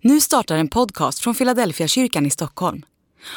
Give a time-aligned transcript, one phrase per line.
[0.00, 2.82] Nu startar en podcast från Philadelphia kyrkan i Stockholm.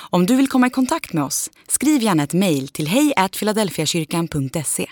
[0.09, 4.85] Om du vill komma i kontakt med oss, skriv gärna ett mejl till hejfiladelfiakyrkan.se.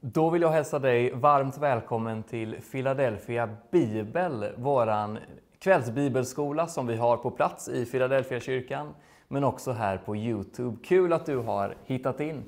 [0.00, 5.18] Då vill jag hälsa dig varmt välkommen till Philadelphia Bibel, våran
[5.58, 8.94] kvällsbibelskola som vi har på plats i Philadelphia kyrkan,
[9.28, 10.76] men också här på Youtube.
[10.84, 12.44] Kul att du har hittat in!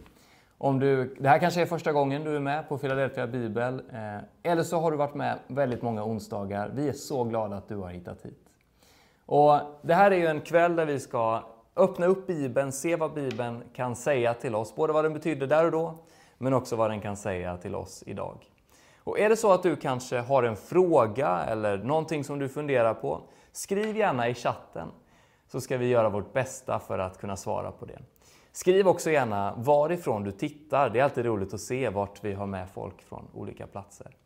[0.61, 4.51] Om du, det här kanske är första gången du är med på Philadelphia Bibel, eh,
[4.53, 6.71] eller så har du varit med väldigt många onsdagar.
[6.75, 8.49] Vi är så glada att du har hittat hit.
[9.27, 11.43] Och det här är ju en kväll där vi ska
[11.77, 15.65] öppna upp Bibeln, se vad Bibeln kan säga till oss, både vad den betyder där
[15.65, 15.95] och då,
[16.39, 18.45] men också vad den kan säga till oss idag.
[19.05, 22.95] Och är det så att du kanske har en fråga eller någonting som du funderar
[22.95, 23.21] på,
[23.53, 24.89] skriv gärna i chatten
[25.47, 27.99] så ska vi göra vårt bästa för att kunna svara på det.
[28.59, 30.91] Skriv också gärna varifrån du tittar.
[30.91, 34.17] Det är alltid roligt att se vart vi har med folk från olika platser.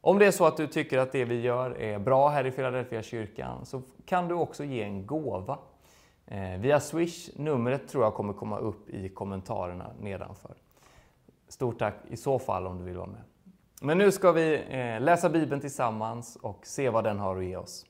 [0.00, 2.50] Om det är så att du tycker att det vi gör är bra här i
[2.50, 5.58] Philadelphia kyrkan så kan du också ge en gåva.
[6.26, 10.54] Eh, via Swish, numret tror jag kommer komma upp i kommentarerna nedanför.
[11.48, 13.22] Stort tack i så fall om du vill vara med.
[13.80, 17.56] Men nu ska vi eh, läsa Bibeln tillsammans och se vad den har att ge
[17.56, 17.86] oss.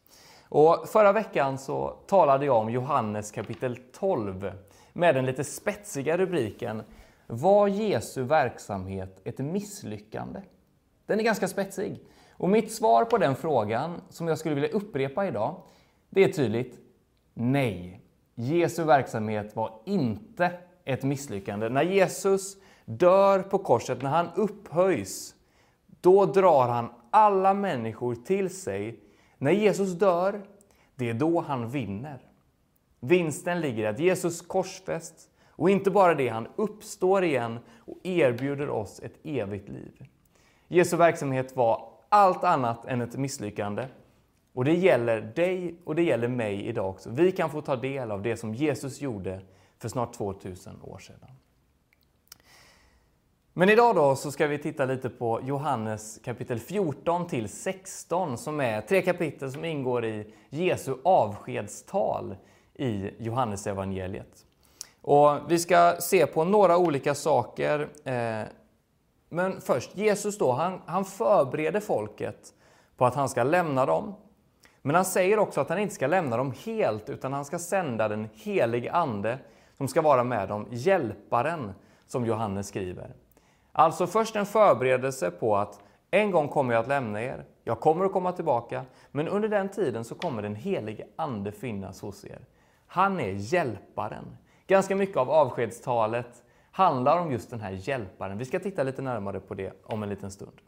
[0.48, 4.52] Och förra veckan så talade jag om Johannes kapitel 12
[4.92, 6.82] med den lite spetsiga rubriken
[7.26, 10.40] Var Jesu verksamhet ett misslyckande?
[11.06, 12.00] Den är ganska spetsig.
[12.32, 15.62] Och mitt svar på den frågan, som jag skulle vilja upprepa idag,
[16.10, 16.78] det är tydligt.
[17.34, 18.00] Nej,
[18.34, 20.52] Jesu verksamhet var inte
[20.84, 21.68] ett misslyckande.
[21.68, 25.34] När Jesus dör på korset, när han upphöjs,
[25.86, 29.00] då drar han alla människor till sig.
[29.38, 30.42] När Jesus dör,
[30.94, 32.29] det är då han vinner.
[33.00, 38.68] Vinsten ligger i att Jesus korsfästs och inte bara det, han uppstår igen och erbjuder
[38.68, 40.04] oss ett evigt liv.
[40.68, 43.86] Jesu verksamhet var allt annat än ett misslyckande.
[44.52, 47.10] Och det gäller dig och det gäller mig idag också.
[47.10, 49.40] Vi kan få ta del av det som Jesus gjorde
[49.78, 51.30] för snart 2000 år sedan.
[53.52, 58.60] Men idag då så ska vi titta lite på Johannes kapitel 14 till 16 som
[58.60, 62.36] är tre kapitel som ingår i Jesu avskedstal
[62.80, 64.46] i Johannesevangeliet.
[65.02, 67.88] Och vi ska se på några olika saker.
[68.04, 68.42] Eh,
[69.28, 72.54] men först, Jesus då, han, han förbereder folket
[72.96, 74.14] på att han ska lämna dem.
[74.82, 78.08] Men han säger också att han inte ska lämna dem helt, utan han ska sända
[78.08, 79.38] den helige Ande
[79.76, 81.72] som ska vara med dem, Hjälparen,
[82.06, 83.14] som Johannes skriver.
[83.72, 85.80] Alltså först en förberedelse på att
[86.10, 89.68] en gång kommer jag att lämna er, jag kommer att komma tillbaka, men under den
[89.68, 92.40] tiden så kommer den helige Ande finnas hos er.
[92.92, 94.36] Han är hjälparen.
[94.66, 98.38] Ganska mycket av avskedstalet handlar om just den här hjälparen.
[98.38, 100.60] Vi ska titta lite närmare på det om en liten stund.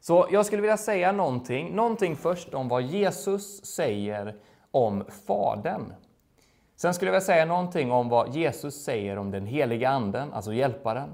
[0.00, 4.36] Så jag skulle vilja säga någonting, någonting först om vad Jesus säger
[4.70, 5.92] om Fadern.
[6.76, 10.52] Sen skulle jag vilja säga någonting om vad Jesus säger om den heliga Anden, alltså
[10.52, 11.10] hjälparen.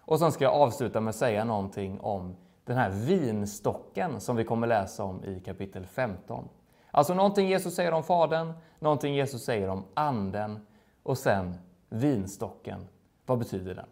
[0.00, 4.44] Och sen ska jag avsluta med att säga någonting om den här vinstocken som vi
[4.44, 6.48] kommer läsa om i kapitel 15.
[6.90, 10.66] Alltså någonting Jesus säger om Fadern, någonting Jesus säger om Anden
[11.02, 11.54] och sen
[11.88, 12.88] vinstocken.
[13.26, 13.86] Vad betyder den?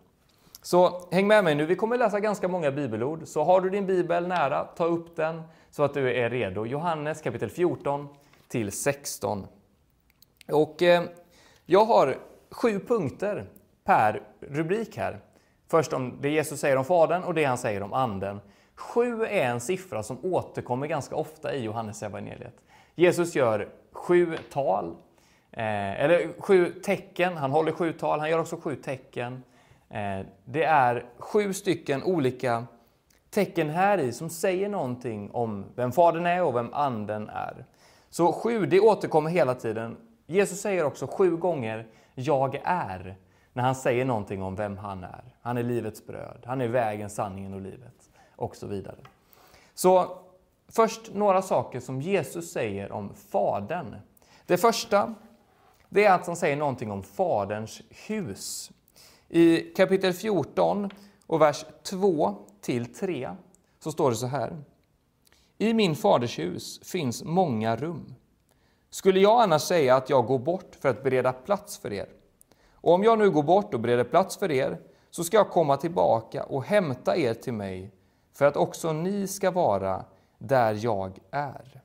[0.62, 3.27] Så häng med mig nu, vi kommer läsa ganska många bibelord.
[3.27, 6.67] Så har du din bibel nära, ta upp den så att du är redo.
[6.67, 8.09] Johannes kapitel 14
[8.49, 9.47] till 16.
[10.49, 11.03] Och eh,
[11.67, 12.17] jag har
[12.51, 13.47] sju punkter
[13.84, 15.21] per rubrik här.
[15.69, 18.41] Först om det Jesus säger om Fadern och det han säger om Anden.
[18.75, 22.63] Sju är en siffra som återkommer ganska ofta i Johannes evangeliet.
[22.99, 24.97] Jesus gör sju tal,
[25.53, 27.37] eh, eller sju tecken.
[27.37, 29.43] Han håller sju tal, han gör också sju tecken.
[29.89, 32.67] Eh, det är sju stycken olika
[33.31, 37.65] tecken här i som säger någonting om vem Fadern är och vem Anden är.
[38.11, 39.97] Så sju, det återkommer hela tiden.
[40.27, 43.17] Jesus säger också sju gånger ”Jag är”
[43.53, 45.25] när han säger någonting om vem han är.
[45.43, 48.97] Han är livets bröd, han är vägen, sanningen och livet och så vidare.
[49.75, 50.19] Så
[50.69, 53.97] Först några saker som Jesus säger om Fadern.
[54.47, 55.15] Det första
[55.89, 58.71] det är att han säger någonting om Faderns hus.
[59.28, 60.91] I kapitel 14
[61.27, 63.30] och vers 2 till 3
[63.78, 64.63] så står det så här.
[65.59, 68.15] I min faders hus finns många rum.
[68.91, 72.09] Skulle jag annars säga att jag går bort för att bereda plats för er?
[72.72, 74.78] Och om jag nu går bort och bereder plats för er,
[75.10, 77.92] så ska jag komma tillbaka och hämta er till mig,
[78.33, 80.04] för att också ni ska vara
[80.38, 81.80] där jag är.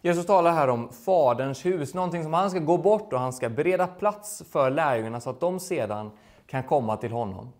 [0.00, 3.48] Jesus talar här om Faderns hus, någonting som han ska gå bort och han ska
[3.48, 6.10] bereda plats för lärjungarna så att de sedan
[6.46, 7.52] kan komma till honom.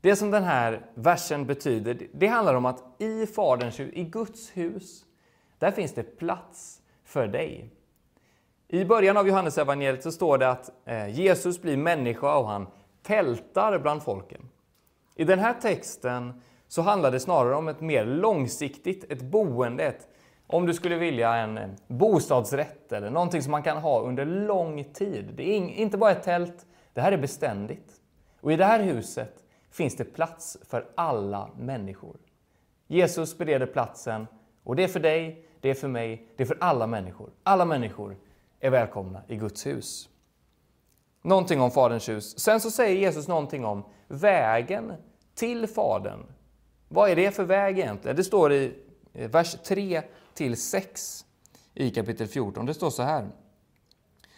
[0.00, 4.50] Det som den här versen betyder, det handlar om att i Faderns hus, i Guds
[4.50, 5.04] hus,
[5.58, 7.70] där finns det plats för dig.
[8.68, 12.66] I början av Johannesevangeliet så står det att eh, Jesus blir människa och han
[13.02, 14.48] tältar bland folken.
[15.14, 20.08] I den här texten så handlar det snarare om ett mer långsiktigt, ett boende, ett,
[20.46, 25.32] om du skulle vilja en bostadsrätt eller någonting som man kan ha under lång tid.
[25.36, 28.00] Det är inte bara ett tält, det här är beständigt.
[28.40, 32.16] Och i det här huset finns det plats för alla människor.
[32.86, 34.26] Jesus bereder platsen
[34.64, 37.30] och det är för dig, det är för mig, det är för alla människor.
[37.42, 38.16] Alla människor
[38.60, 40.08] är välkomna i Guds hus.
[41.22, 42.38] Någonting om Faderns hus.
[42.38, 44.92] Sen så säger Jesus någonting om vägen
[45.34, 46.26] till Fadern.
[46.92, 48.16] Vad är det för väg egentligen?
[48.16, 48.74] Det står i
[49.12, 50.02] eh, vers 3
[50.34, 51.24] till 6
[51.74, 52.66] i kapitel 14.
[52.66, 53.28] Det står så här.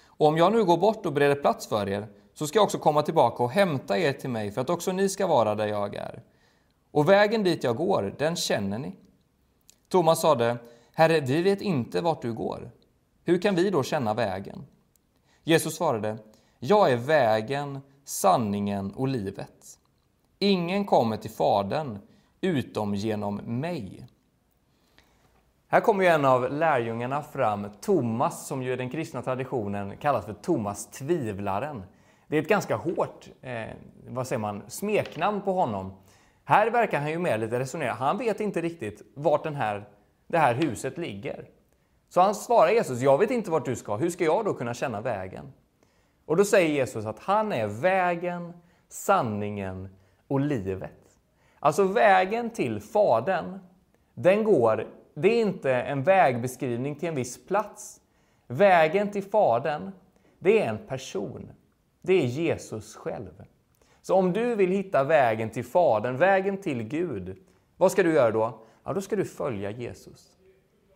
[0.05, 3.03] Om jag nu går bort och bereder plats för er så ska jag också komma
[3.03, 6.23] tillbaka och hämta er till mig för att också ni ska vara där jag är.
[6.91, 8.97] Och vägen dit jag går, den känner ni.
[9.89, 10.57] Thomas sade,
[10.93, 12.71] Herre, vi vet inte vart du går.
[13.25, 14.67] Hur kan vi då känna vägen?
[15.45, 16.19] Jesus svarade,
[16.59, 19.79] Jag är vägen, sanningen och livet.
[20.39, 21.99] Ingen kommer till Fadern
[22.43, 24.07] utom genom mig.
[25.69, 30.25] Här kommer ju en av lärjungarna fram, Thomas, som ju i den kristna traditionen kallas
[30.25, 31.83] för Thomas tvivlaren.
[32.27, 33.67] Det är ett ganska hårt eh,
[34.09, 35.93] vad säger man, smeknamn på honom.
[36.45, 37.93] Här verkar han ju mer lite resonera.
[37.93, 39.89] Han vet inte riktigt vart den här,
[40.27, 41.49] det här huset ligger.
[42.09, 43.97] Så han svarar Jesus, jag vet inte vart du ska.
[43.97, 45.53] Hur ska jag då kunna känna vägen?
[46.27, 48.53] Och då säger Jesus att han är vägen,
[48.89, 49.89] sanningen
[50.29, 51.02] och livet.
[51.65, 53.59] Alltså vägen till Fadern,
[54.15, 58.01] den går, det är inte en vägbeskrivning till en viss plats.
[58.47, 59.91] Vägen till Fadern,
[60.39, 61.53] det är en person.
[62.01, 63.45] Det är Jesus själv.
[64.01, 67.37] Så om du vill hitta vägen till Fadern, vägen till Gud,
[67.77, 68.59] vad ska du göra då?
[68.85, 70.37] Ja, då ska du följa Jesus.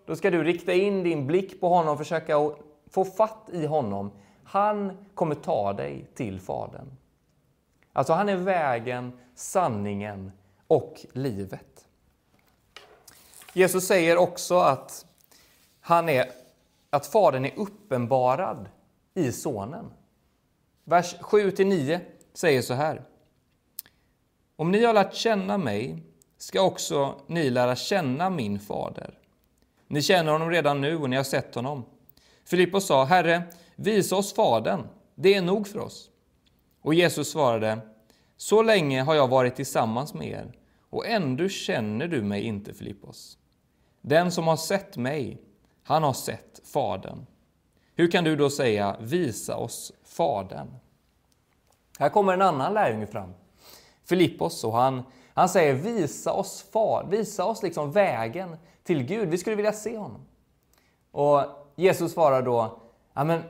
[0.06, 2.34] Då ska du rikta in din blick på honom och försöka
[2.90, 4.10] få fatt i honom.
[4.44, 6.96] Han kommer ta dig till Fadern.
[7.92, 10.32] Alltså, han är vägen, sanningen
[10.66, 11.86] och livet.
[13.52, 15.06] Jesus säger också att,
[15.80, 16.30] han är,
[16.90, 18.68] att Fadern är uppenbarad
[19.14, 19.92] i Sonen.
[20.84, 22.00] Vers 7-9
[22.34, 23.02] säger så här.
[24.56, 26.02] Om ni har lärt känna mig
[26.38, 29.18] ska också ni lära känna min fader.
[29.86, 31.84] Ni känner honom redan nu och ni har sett honom.
[32.44, 33.42] Filippos sa, Herre,
[33.76, 36.10] visa oss Fadern, det är nog för oss.
[36.82, 37.78] Och Jesus svarade,
[38.36, 40.52] så länge har jag varit tillsammans med er,
[40.90, 43.38] och ändå känner du mig inte, Filippos.
[44.00, 45.42] Den som har sett mig,
[45.82, 47.26] han har sett Fadern.
[47.94, 50.74] Hur kan du då säga, visa oss Fadern?
[51.98, 53.34] Här kommer en annan lärjunge fram,
[54.04, 55.02] Filippos, och han,
[55.34, 59.28] han säger visa oss, far, visa oss liksom vägen till Gud.
[59.28, 60.26] Vi skulle vilja se honom.
[61.10, 61.42] Och
[61.76, 62.80] Jesus svarar då,
[63.12, 63.42] men,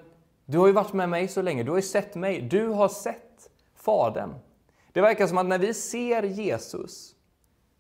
[0.45, 2.89] du har ju varit med mig så länge, du har ju sett mig, du har
[2.89, 4.35] sett Fadern.
[4.97, 7.15] Det verkar som att när vi ser Jesus,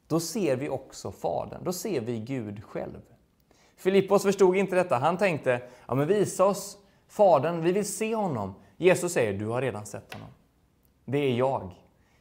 [0.06, 3.00] då ser vi också Fadern, då ser vi Gud själv.
[3.76, 6.78] Filippos förstod inte detta, han tänkte, ja men visa oss
[7.08, 8.54] Fadern, vi vill se honom.
[8.76, 10.28] Jesus säger, du har redan sett honom.
[11.04, 11.74] Det är jag.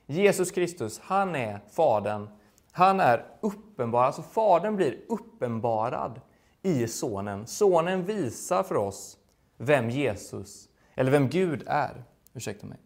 [0.05, 2.29] Jesus Kristus, han är Fadern.
[2.71, 6.21] Han är uppenbar, alltså Fadern blir uppenbarad
[6.61, 7.47] i Sonen.
[7.47, 9.17] Sonen visar för oss
[9.57, 12.03] vem Jesus, eller vem Gud är.
[12.33, 12.77] Ursäkta mig.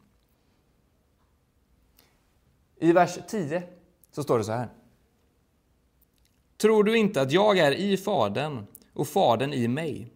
[2.80, 3.64] I vers 10
[4.12, 4.70] så står det så här.
[6.58, 10.14] Tror du inte att jag är i Fadern och Fadern i mig?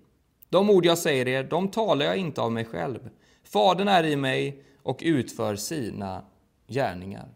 [0.49, 3.09] De ord jag säger er, de talar jag inte av mig själv.
[3.43, 6.23] Fadern är i mig och utför sina
[6.67, 7.27] gärningar.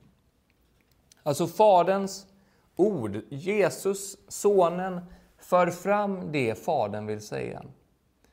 [1.23, 2.25] Alltså Faderns
[2.75, 5.01] ord, Jesus, Sonen,
[5.37, 7.63] för fram det Fadern vill säga.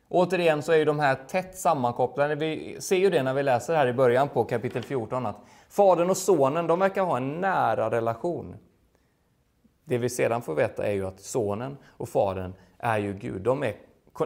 [0.09, 2.35] Återigen så är ju de här tätt sammankopplade.
[2.35, 5.37] Vi ser ju det när vi läser här i början på kapitel 14 att
[5.75, 8.57] Fadern och Sonen de verkar ha en nära relation.
[9.85, 13.43] Det vi sedan får veta är ju att Sonen och Fadern är ju Gud.
[13.43, 13.77] De är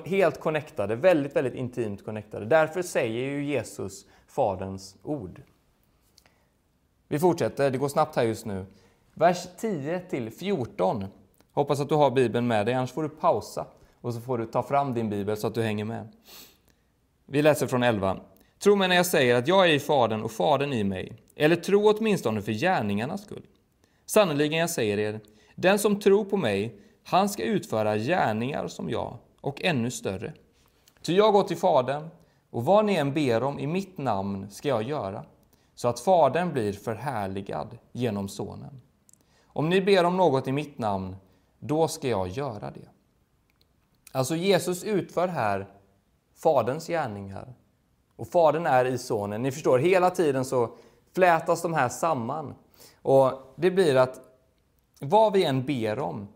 [0.04, 2.46] helt connectade, väldigt, väldigt intimt connectade.
[2.46, 5.42] Därför säger ju Jesus Faderns ord.
[7.08, 8.66] Vi fortsätter, det går snabbt här just nu.
[9.14, 11.04] Vers 10 till 14.
[11.52, 13.66] Hoppas att du har Bibeln med dig, annars får du pausa
[14.00, 16.08] och så får du ta fram din bibel så att du hänger med.
[17.26, 18.20] Vi läser från 11.
[18.58, 21.56] Tro mig när jag säger att jag är i Fadern och Fadern i mig, eller
[21.56, 23.46] tro åtminstone för gärningarnas skull.
[24.06, 25.20] Sannerligen, jag säger er,
[25.54, 30.32] den som tror på mig, han ska utföra gärningar som jag, och ännu större.
[31.02, 32.08] Ty jag går till Fadern,
[32.50, 35.24] och vad ni än ber om i mitt namn ska jag göra,
[35.74, 38.80] så att Fadern blir förhärligad genom Sonen.
[39.46, 41.16] Om ni ber om något i mitt namn,
[41.58, 42.88] då ska jag göra det.
[44.12, 45.66] Alltså Jesus utför här
[46.34, 47.54] Faderns gärningar.
[48.16, 49.42] Och Fadern är i Sonen.
[49.42, 50.70] Ni förstår, hela tiden så
[51.14, 52.54] flätas de här samman.
[53.02, 54.20] Och det blir att
[55.00, 56.28] vad vi än ber om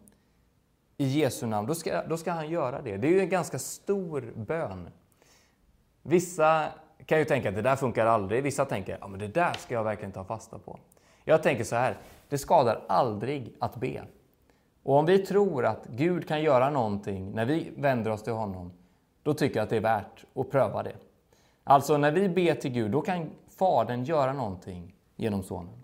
[0.96, 2.96] i Jesu namn, då ska, då ska han göra det.
[2.96, 4.88] Det är ju en ganska stor bön.
[6.02, 6.68] Vissa
[7.06, 8.42] kan ju tänka att det där funkar aldrig.
[8.42, 10.78] Vissa tänker att ja, det där ska jag verkligen ta fasta på.
[11.24, 11.98] Jag tänker så här,
[12.28, 14.02] det skadar aldrig att be.
[14.82, 18.72] Och om vi tror att Gud kan göra någonting när vi vänder oss till honom,
[19.22, 20.96] då tycker jag att det är värt att pröva det.
[21.64, 25.82] Alltså när vi ber till Gud, då kan Fadern göra någonting genom Sonen.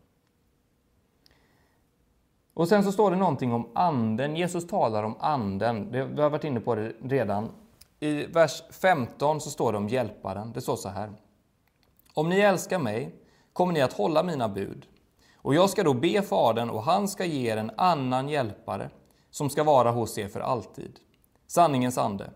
[2.55, 4.37] Och sen så står det någonting om anden.
[4.37, 5.91] Jesus talar om anden.
[5.91, 7.51] Vi har varit inne på det redan.
[8.01, 10.53] I vers 15 så står det om hjälparen.
[10.53, 11.13] Det står så här.
[12.15, 13.15] Om ni älskar mig
[13.53, 14.87] kommer ni att hålla mina bud.
[15.37, 18.91] Och jag ska då be Fadern och han ska ge er en annan hjälpare
[19.31, 21.01] som ska vara hos er för alltid.
[21.47, 22.31] Sanningens ande.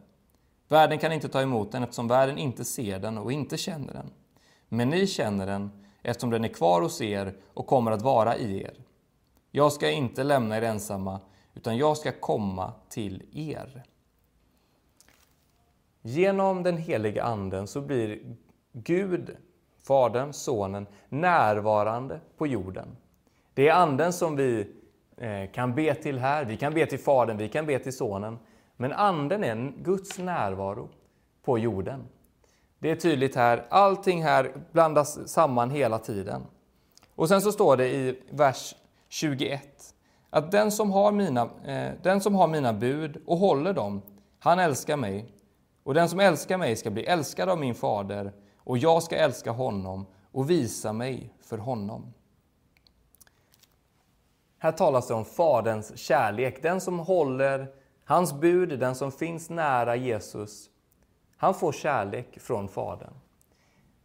[0.69, 4.11] Världen kan inte ta emot den eftersom världen inte ser den och inte känner den.
[4.75, 5.71] Men ni känner den
[6.03, 8.75] eftersom den är kvar hos er och kommer att vara i er.
[9.51, 11.21] Jag ska inte lämna er ensamma,
[11.55, 13.83] utan jag ska komma till er.
[16.03, 18.37] Genom den heliga Anden så blir
[18.73, 19.37] Gud,
[19.83, 22.97] Fadern, Sonen, närvarande på jorden.
[23.55, 24.67] Det är Anden som vi
[25.17, 26.45] eh, kan be till här.
[26.45, 28.39] Vi kan be till Fadern, vi kan be till Sonen.
[28.77, 30.89] Men Anden är Guds närvaro
[31.43, 32.09] på jorden.
[32.83, 33.67] Det är tydligt här.
[33.69, 36.43] Allting här blandas samman hela tiden.
[37.15, 38.75] Och sen så står det i vers
[39.09, 39.95] 21
[40.31, 44.03] att den som har mina, eh, den som har mina bud och håller dem,
[44.39, 45.33] han älskar mig.
[45.83, 49.51] Och den som älskar mig ska bli älskad av min fader och jag ska älska
[49.51, 52.15] honom och visa mig för honom.
[54.59, 56.63] Här talas det om Faderns kärlek.
[56.63, 57.67] Den som håller
[58.05, 60.69] hans bud, den som finns nära Jesus,
[61.43, 63.13] han får kärlek från Fadern.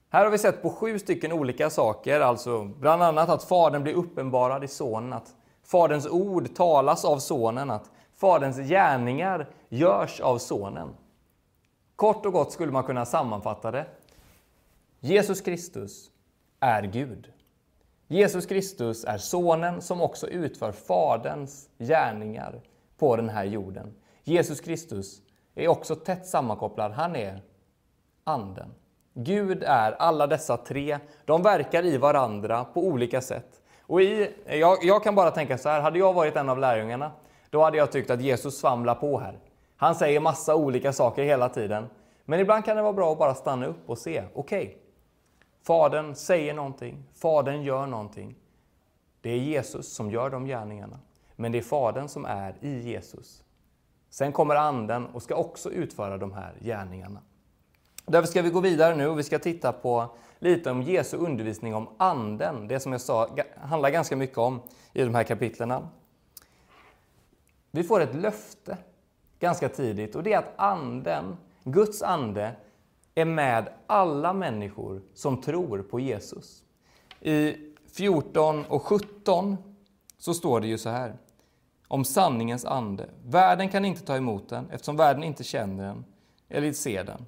[0.09, 3.93] Här har vi sett på sju stycken olika saker, alltså bland annat att Fadern blir
[3.93, 10.89] uppenbarad i Sonen, att Faderns ord talas av Sonen, att Faderns gärningar görs av Sonen.
[11.95, 13.85] Kort och gott skulle man kunna sammanfatta det.
[14.99, 16.11] Jesus Kristus
[16.59, 17.31] är Gud.
[18.07, 22.61] Jesus Kristus är Sonen som också utför Faderns gärningar
[22.97, 23.93] på den här jorden.
[24.23, 25.21] Jesus Kristus
[25.63, 26.91] är också tätt sammankopplad.
[26.91, 27.41] Han är
[28.23, 28.73] Anden.
[29.13, 30.97] Gud är alla dessa tre.
[31.25, 33.61] De verkar i varandra på olika sätt.
[33.81, 37.11] Och i, jag, jag kan bara tänka så här, hade jag varit en av lärjungarna,
[37.49, 39.39] då hade jag tyckt att Jesus svamlar på här.
[39.77, 41.89] Han säger massa olika saker hela tiden.
[42.25, 44.75] Men ibland kan det vara bra att bara stanna upp och se, okej, okay,
[45.63, 48.35] Fadern säger någonting, Fadern gör någonting.
[49.21, 50.99] Det är Jesus som gör de gärningarna,
[51.35, 53.43] men det är Fadern som är i Jesus.
[54.17, 57.21] Sen kommer Anden och ska också utföra de här gärningarna.
[58.05, 61.75] Därför ska vi gå vidare nu och vi ska titta på lite om Jesu undervisning
[61.75, 62.67] om Anden.
[62.67, 63.29] Det som jag sa
[63.61, 64.61] handlar ganska mycket om
[64.93, 65.89] i de här kapitlerna.
[67.71, 68.77] Vi får ett löfte
[69.39, 72.55] ganska tidigt och det är att Anden, Guds ande,
[73.15, 76.63] är med alla människor som tror på Jesus.
[77.21, 77.55] I
[77.93, 79.57] 14 och 17
[80.17, 81.17] så står det ju så här
[81.87, 83.09] om sanningens ande.
[83.25, 86.05] Världen kan inte ta emot den eftersom världen inte känner den
[86.49, 87.25] eller ser den.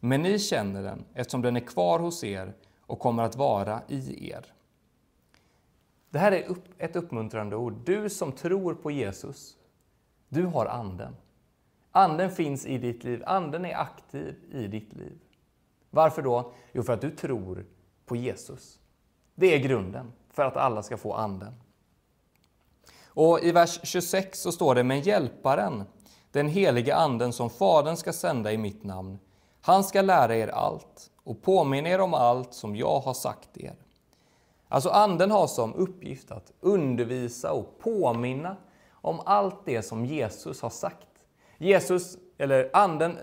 [0.00, 4.30] Men ni känner den eftersom den är kvar hos er och kommer att vara i
[4.30, 4.46] er.
[6.10, 7.74] Det här är ett uppmuntrande ord.
[7.84, 9.56] Du som tror på Jesus,
[10.28, 11.16] du har Anden.
[11.92, 13.22] Anden finns i ditt liv.
[13.26, 15.18] Anden är aktiv i ditt liv.
[15.90, 16.52] Varför då?
[16.72, 17.66] Jo, för att du tror
[18.06, 18.78] på Jesus.
[19.34, 21.54] Det är grunden för att alla ska få Anden.
[23.20, 25.84] Och I vers 26 så står det, men Hjälparen,
[26.30, 29.18] den helige Anden som Fadern ska sända i mitt namn,
[29.60, 33.74] han ska lära er allt och påminna er om allt som jag har sagt er.
[34.68, 38.56] Alltså Anden har som uppgift att undervisa och påminna
[38.92, 41.08] om allt det som Jesus har sagt.
[41.58, 43.18] Jesus, eller Anden,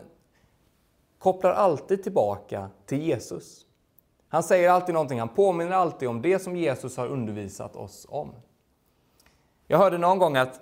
[1.20, 3.66] kopplar alltid tillbaka till Jesus.
[4.30, 8.32] Han säger alltid någonting, han påminner alltid om det som Jesus har undervisat oss om.
[9.68, 10.62] Jag hörde någon gång att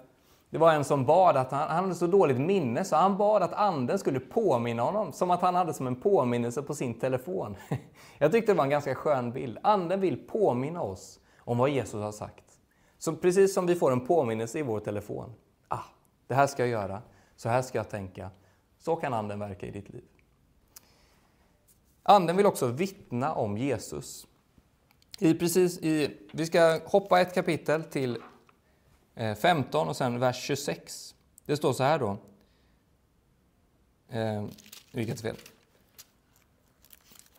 [0.49, 3.43] det var en som bad att han, han hade så dåligt minne så han bad
[3.43, 7.55] att anden skulle påminna honom som att han hade som en påminnelse på sin telefon.
[8.17, 9.57] Jag tyckte det var en ganska skön bild.
[9.61, 12.43] Anden vill påminna oss om vad Jesus har sagt.
[12.97, 15.33] Så precis som vi får en påminnelse i vår telefon.
[15.67, 15.83] Ah,
[16.27, 17.01] det här ska jag göra.
[17.35, 18.29] Så här ska jag tänka.
[18.79, 20.03] Så kan anden verka i ditt liv.
[22.03, 24.27] Anden vill också vittna om Jesus.
[25.19, 28.17] I precis i, vi ska hoppa ett kapitel till
[29.15, 31.15] Eh, 15 och sen vers 26.
[31.45, 32.17] Det står så här då.
[34.09, 34.45] Eh,
[34.91, 35.35] vilket fel.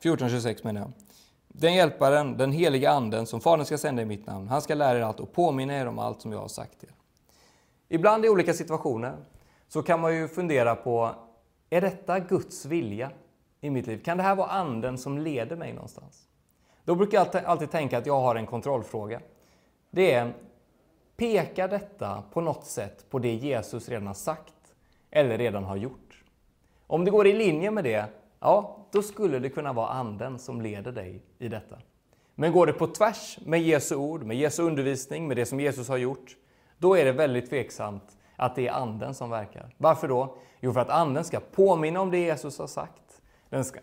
[0.00, 0.92] 14.26 menar jag.
[1.49, 4.99] Den hjälparen, den heliga anden, som Fadern ska sända i mitt namn, han ska lära
[4.99, 6.90] er allt och påminna er om allt som jag har sagt er.
[7.88, 9.16] Ibland i olika situationer
[9.68, 11.14] så kan man ju fundera på,
[11.71, 13.11] är detta Guds vilja
[13.61, 14.02] i mitt liv?
[14.04, 16.28] Kan det här vara anden som leder mig någonstans?
[16.85, 19.21] Då brukar jag alltid tänka att jag har en kontrollfråga.
[19.90, 20.35] Det är,
[21.16, 24.54] pekar detta på något sätt på det Jesus redan har sagt
[25.11, 26.25] eller redan har gjort?
[26.87, 28.04] Om det går i linje med det,
[28.40, 31.76] ja, då skulle det kunna vara anden som leder dig i detta.
[32.35, 35.88] Men går det på tvärs med Jesu ord, med Jesu undervisning, med det som Jesus
[35.88, 36.37] har gjort,
[36.78, 39.75] då är det väldigt tveksamt att det är anden som verkar.
[39.76, 40.37] Varför då?
[40.61, 43.23] Jo, för att anden ska påminna om det Jesus har sagt.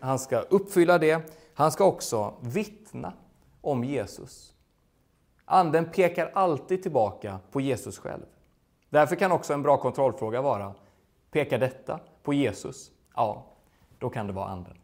[0.00, 1.34] Han ska uppfylla det.
[1.54, 3.12] Han ska också vittna
[3.60, 4.53] om Jesus.
[5.44, 8.24] Anden pekar alltid tillbaka på Jesus själv.
[8.90, 10.74] Därför kan också en bra kontrollfråga vara,
[11.30, 12.90] pekar detta på Jesus?
[13.14, 13.44] Ja,
[13.98, 14.78] då kan det vara anden.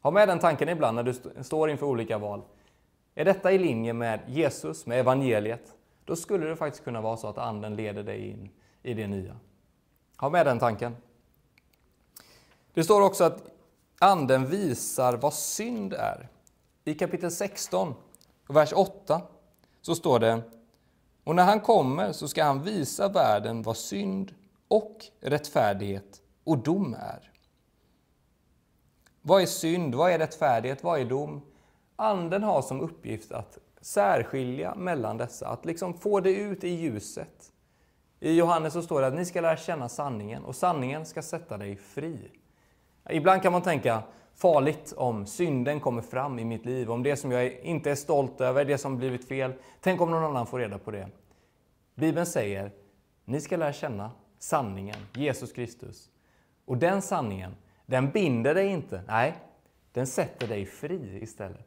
[0.00, 2.42] Ha med den tanken ibland när du står inför olika val.
[3.14, 5.76] Är detta i linje med Jesus, med evangeliet?
[6.04, 8.50] Då skulle det faktiskt kunna vara så att anden leder dig in
[8.82, 9.36] i det nya.
[10.16, 10.96] Ha med den tanken.
[12.74, 13.42] Det står också att
[13.98, 16.28] anden visar vad synd är.
[16.84, 17.94] I kapitel 16,
[18.48, 19.20] vers 8,
[19.86, 20.42] så står det
[21.24, 24.34] Och när han kommer så ska han visa världen vad synd
[24.68, 27.30] och rättfärdighet och dom är.
[29.22, 29.94] Vad är synd?
[29.94, 30.84] Vad är rättfärdighet?
[30.84, 31.42] Vad är dom?
[31.96, 37.52] Anden har som uppgift att särskilja mellan dessa, att liksom få det ut i ljuset.
[38.20, 41.58] I Johannes så står det att ni ska lära känna sanningen och sanningen ska sätta
[41.58, 42.30] dig fri.
[43.10, 44.02] Ibland kan man tänka
[44.36, 48.40] farligt om synden kommer fram i mitt liv, om det som jag inte är stolt
[48.40, 49.52] över, det som blivit fel.
[49.80, 51.08] Tänk om någon annan får reda på det.
[51.94, 52.70] Bibeln säger,
[53.24, 56.10] ni ska lära känna sanningen, Jesus Kristus.
[56.64, 59.02] Och den sanningen, den binder dig inte.
[59.06, 59.36] Nej,
[59.92, 61.66] den sätter dig fri istället.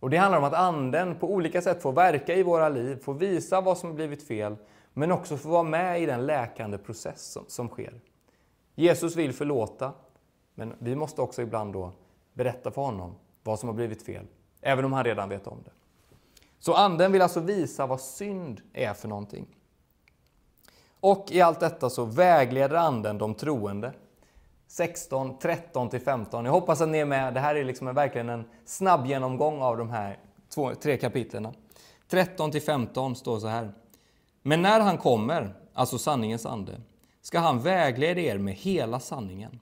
[0.00, 3.14] Och Det handlar om att Anden på olika sätt får verka i våra liv, får
[3.14, 4.56] visa vad som blivit fel,
[4.92, 8.00] men också få vara med i den läkande process som, som sker.
[8.74, 9.92] Jesus vill förlåta,
[10.54, 11.92] men vi måste också ibland då
[12.36, 14.26] berätta för honom vad som har blivit fel,
[14.60, 15.70] även om han redan vet om det.
[16.58, 19.46] Så Anden vill alltså visa vad synd är för någonting.
[21.00, 23.92] Och i allt detta så vägleder Anden de troende
[24.66, 26.44] 16, 13 till 15.
[26.44, 27.34] Jag hoppas att ni är med.
[27.34, 30.18] Det här är liksom verkligen en snabb genomgång av de här
[30.54, 31.48] två, tre kapitlen.
[32.08, 33.72] 13 till 15 står så här.
[34.42, 36.80] Men när han kommer, alltså sanningens ande,
[37.22, 39.60] ska han vägleda er med hela sanningen.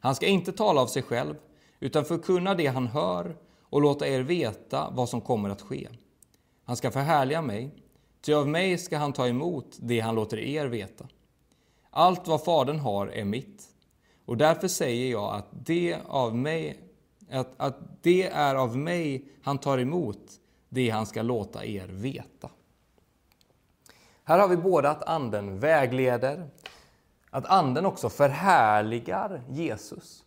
[0.00, 1.34] Han ska inte tala av sig själv,
[1.82, 5.88] utan förkunna det han hör och låta er veta vad som kommer att ske.
[6.64, 7.70] Han ska förhärliga mig,
[8.20, 11.08] ty av mig ska han ta emot det han låter er veta.
[11.90, 13.62] Allt vad Fadern har är mitt.
[14.24, 16.80] Och därför säger jag att det, av mig,
[17.30, 20.32] att, att det är av mig han tar emot
[20.68, 22.50] det han ska låta er veta.
[24.24, 26.48] Här har vi både att Anden vägleder,
[27.30, 30.24] att Anden också förhärligar Jesus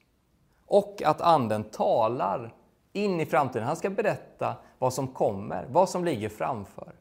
[0.68, 2.54] och att Anden talar
[2.94, 3.68] in i framtiden.
[3.68, 6.94] Han ska berätta vad som kommer, vad som ligger framför.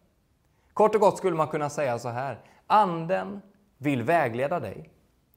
[0.72, 2.40] Kort och gott skulle man kunna säga så här.
[2.66, 3.40] Anden
[3.78, 4.90] vill vägleda dig.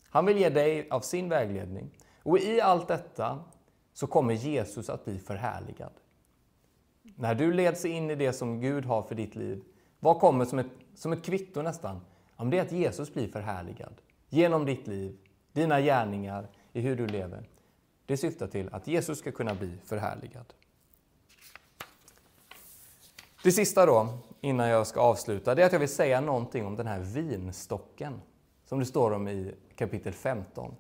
[0.10, 1.90] Han vill ge dig av sin vägledning.
[2.24, 3.40] Och i allt detta
[3.94, 5.92] så kommer Jesus att bli förhärligad.
[7.16, 9.64] När du leds in i det som Gud har för ditt liv,
[10.00, 12.02] vad kommer som ett, som ett kvitto nästan?
[12.36, 13.94] Om det är att Jesus blir förhärligad
[14.30, 15.18] genom ditt liv,
[15.52, 17.50] dina gärningar, i hur du lever.
[18.08, 20.54] Det syftar till att Jesus ska kunna bli förhärligad.
[23.44, 24.08] Det sista då,
[24.42, 28.22] innan jag ska avsluta, det är att jag vill säga någonting om den här vinstocken
[28.66, 30.76] som det står om i kapitel 15.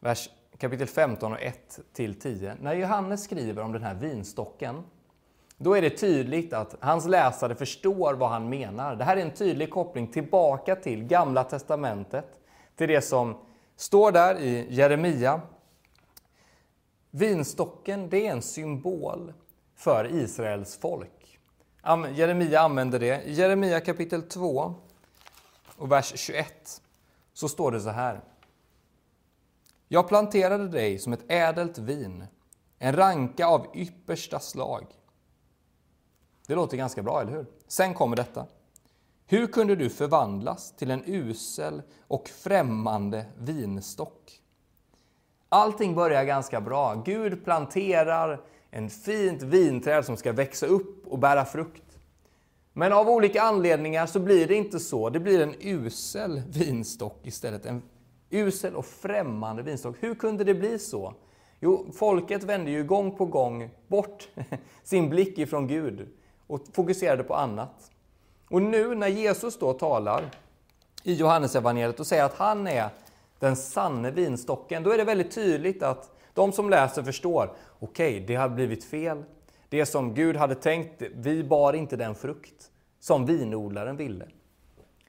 [0.00, 2.56] Vers, kapitel 15 och 1 till 10.
[2.60, 4.82] När Johannes skriver om den här vinstocken,
[5.56, 8.96] då är det tydligt att hans läsare förstår vad han menar.
[8.96, 12.40] Det här är en tydlig koppling tillbaka till Gamla Testamentet,
[12.76, 13.36] till det som
[13.76, 15.40] står där i Jeremia.
[17.16, 19.32] Vinstocken, det är en symbol
[19.74, 21.38] för Israels folk.
[22.14, 23.22] Jeremia använder det.
[23.22, 24.74] I Jeremia kapitel 2
[25.76, 26.82] och vers 21
[27.32, 28.20] så står det så här.
[29.88, 32.24] Jag planterade dig som ett ädelt vin,
[32.78, 34.86] en ranka av yppersta slag.
[36.46, 37.46] Det låter ganska bra, eller hur?
[37.68, 38.46] Sen kommer detta.
[39.26, 44.42] Hur kunde du förvandlas till en usel och främmande vinstock?
[45.48, 46.94] Allting börjar ganska bra.
[46.94, 51.82] Gud planterar en fint vinträd som ska växa upp och bära frukt.
[52.72, 55.10] Men av olika anledningar så blir det inte så.
[55.10, 57.66] Det blir en usel vinstock istället.
[57.66, 57.82] En
[58.30, 59.96] Usel och främmande vinstock.
[60.00, 61.14] Hur kunde det bli så?
[61.60, 64.28] Jo, folket vände ju gång på gång bort
[64.84, 66.08] sin blick ifrån Gud
[66.46, 67.90] och fokuserade på annat.
[68.48, 70.30] Och nu när Jesus då talar
[71.02, 72.88] i Johannesevangeliet och säger att han är
[73.38, 78.26] den sanne vinstocken, då är det väldigt tydligt att de som läser förstår, okej, okay,
[78.26, 79.24] det har blivit fel.
[79.68, 82.70] Det som Gud hade tänkt, vi bar inte den frukt
[83.00, 84.28] som vinodlaren ville.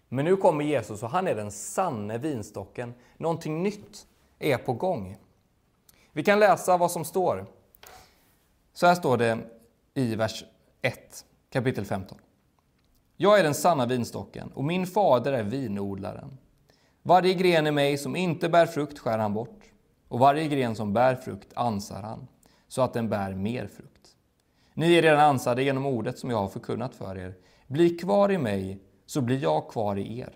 [0.10, 2.94] Men nu kommer Jesus och han är den sanne vinstocken.
[3.18, 4.08] Någonting nytt
[4.40, 5.18] är på gång.
[6.12, 7.46] Vi kan läsa vad som står.
[8.74, 9.40] Så här står det
[9.94, 10.44] i vers
[10.82, 12.18] 1, kapitel 15.
[13.18, 16.38] Jag är den sanna vinstocken och min fader är vinodlaren.
[17.08, 19.60] Varje gren i mig som inte bär frukt skär han bort
[20.08, 22.28] och varje gren som bär frukt ansar han,
[22.68, 24.16] så att den bär mer frukt.
[24.74, 27.36] Ni är redan ansade genom ordet som jag har förkunnat för er.
[27.68, 30.36] Bli kvar i mig, så blir jag kvar i er.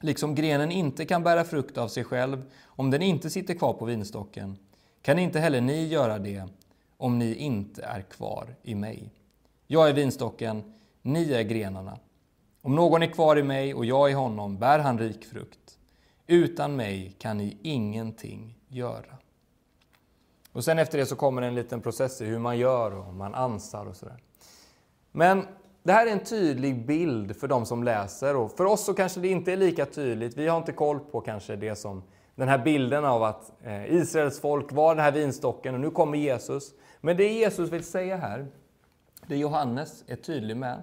[0.00, 3.84] Liksom grenen inte kan bära frukt av sig själv om den inte sitter kvar på
[3.84, 4.58] vinstocken,
[5.02, 6.44] kan inte heller ni göra det
[6.96, 9.12] om ni inte är kvar i mig.
[9.66, 11.98] Jag är vinstocken, ni är grenarna.
[12.66, 15.78] Om någon är kvar i mig och jag i honom bär han rik frukt.
[16.26, 19.16] Utan mig kan ni ingenting göra.
[20.52, 23.34] Och sen efter det så kommer en liten process i hur man gör och man
[23.34, 24.22] ansar och sådär.
[25.12, 25.46] Men
[25.82, 29.20] det här är en tydlig bild för de som läser och för oss så kanske
[29.20, 30.36] det inte är lika tydligt.
[30.36, 32.02] Vi har inte koll på kanske det som
[32.34, 36.18] den här bilden av att eh, Israels folk var den här vinstocken och nu kommer
[36.18, 36.74] Jesus.
[37.00, 38.46] Men det Jesus vill säga här,
[39.26, 40.82] det Johannes är tydlig med,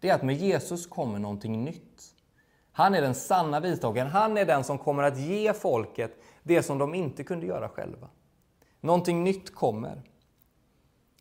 [0.00, 2.14] det är att med Jesus kommer någonting nytt.
[2.72, 4.06] Han är den sanna vinstocken.
[4.06, 8.08] Han är den som kommer att ge folket det som de inte kunde göra själva.
[8.80, 10.02] Någonting nytt kommer.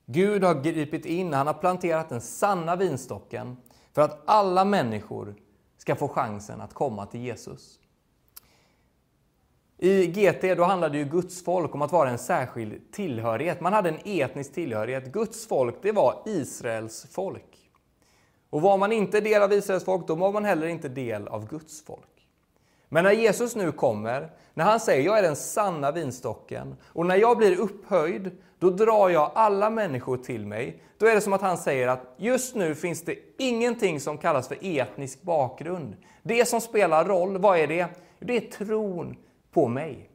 [0.05, 3.57] Gud har gripit in, han har planterat den sanna vinstocken
[3.93, 5.35] för att alla människor
[5.77, 7.79] ska få chansen att komma till Jesus.
[9.77, 13.61] I GT då handlade ju Guds folk om att vara en särskild tillhörighet.
[13.61, 15.05] Man hade en etnisk tillhörighet.
[15.05, 17.58] Guds folk, det var Israels folk.
[18.49, 21.47] Och var man inte del av Israels folk, då var man heller inte del av
[21.47, 22.05] Guds folk.
[22.89, 27.15] Men när Jesus nu kommer, när han säger jag är den sanna vinstocken och när
[27.15, 30.83] jag blir upphöjd, då drar jag alla människor till mig.
[30.97, 34.47] Då är det som att han säger att just nu finns det ingenting som kallas
[34.47, 35.95] för etnisk bakgrund.
[36.23, 37.87] Det som spelar roll, vad är det?
[38.19, 39.17] Det är tron
[39.51, 40.09] på mig.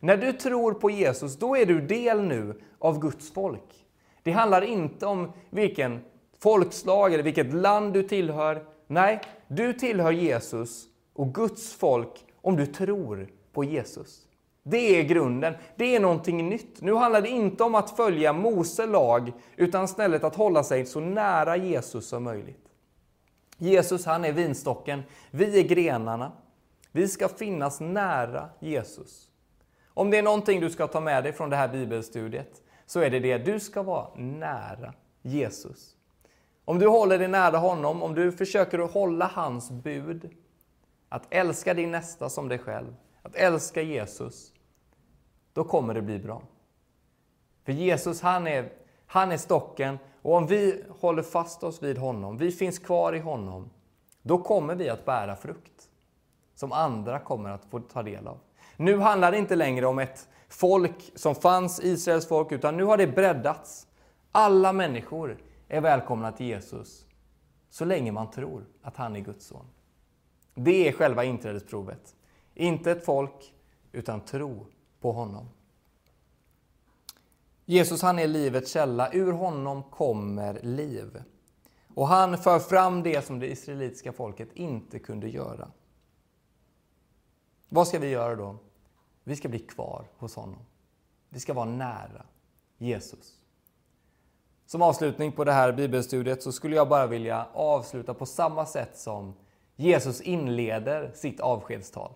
[0.00, 3.86] När du tror på Jesus, då är du del nu av Guds folk.
[4.22, 6.00] Det handlar inte om vilken
[6.38, 8.64] folkslag eller vilket land du tillhör.
[8.86, 14.22] Nej, du tillhör Jesus och Guds folk om du tror på Jesus.
[14.62, 15.54] Det är grunden.
[15.76, 16.80] Det är någonting nytt.
[16.80, 21.00] Nu handlar det inte om att följa Mose lag, utan istället att hålla sig så
[21.00, 22.66] nära Jesus som möjligt.
[23.58, 25.02] Jesus, han är vinstocken.
[25.30, 26.32] Vi är grenarna.
[26.92, 29.28] Vi ska finnas nära Jesus.
[29.88, 33.10] Om det är någonting du ska ta med dig från det här bibelstudiet, så är
[33.10, 33.38] det det.
[33.38, 35.95] Du ska vara nära Jesus.
[36.68, 40.30] Om du håller dig nära honom, om du försöker att hålla hans bud,
[41.08, 44.52] att älska din nästa som dig själv, att älska Jesus,
[45.52, 46.42] då kommer det bli bra.
[47.64, 48.72] För Jesus, han är,
[49.06, 53.18] han är stocken och om vi håller fast oss vid honom, vi finns kvar i
[53.18, 53.70] honom,
[54.22, 55.88] då kommer vi att bära frukt
[56.54, 58.38] som andra kommer att få ta del av.
[58.76, 62.96] Nu handlar det inte längre om ett folk som fanns, Israels folk, utan nu har
[62.96, 63.86] det breddats.
[64.32, 67.06] Alla människor är välkomna till Jesus,
[67.70, 69.66] så länge man tror att han är Guds son.
[70.54, 72.16] Det är själva inträdesprovet.
[72.54, 73.54] Inte ett folk,
[73.92, 74.66] utan tro
[75.00, 75.48] på honom.
[77.64, 81.22] Jesus han är livets källa, ur honom kommer liv.
[81.94, 85.70] Och han för fram det som det israelitiska folket inte kunde göra.
[87.68, 88.56] Vad ska vi göra då?
[89.24, 90.66] Vi ska bli kvar hos honom.
[91.28, 92.26] Vi ska vara nära
[92.78, 93.40] Jesus.
[94.66, 98.98] Som avslutning på det här bibelstudiet så skulle jag bara vilja avsluta på samma sätt
[98.98, 99.34] som
[99.76, 102.12] Jesus inleder sitt avskedstal.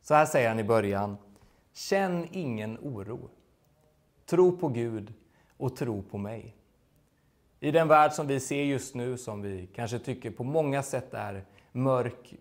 [0.00, 1.16] Så här säger han i början.
[1.72, 3.30] Känn ingen oro.
[4.26, 5.14] Tro på Gud
[5.56, 6.56] och tro på mig.
[7.60, 11.14] I den värld som vi ser just nu, som vi kanske tycker på många sätt
[11.14, 12.34] är mörk,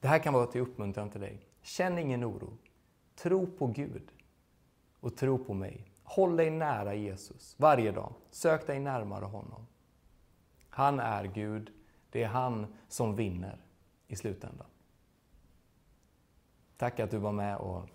[0.00, 1.40] det här kan vara till uppmuntran till dig.
[1.62, 2.58] Känn ingen oro.
[3.16, 4.08] Tro på Gud
[5.00, 5.84] och tro på mig.
[6.08, 8.12] Håll dig nära Jesus varje dag.
[8.30, 9.66] Sök dig närmare honom.
[10.70, 11.70] Han är Gud.
[12.10, 13.58] Det är han som vinner
[14.06, 14.66] i slutändan.
[16.76, 17.88] Tack att du var med och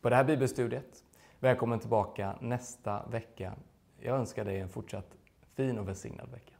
[0.00, 1.04] på det här bibelstudiet.
[1.40, 3.54] Välkommen tillbaka nästa vecka.
[4.00, 5.16] Jag önskar dig en fortsatt
[5.54, 6.51] fin och välsignad vecka.